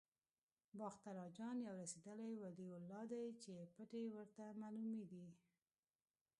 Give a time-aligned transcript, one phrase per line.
[0.79, 5.25] باختر اجان یو رسېدلی ولي الله دی چې پټې ورته معلومې دي.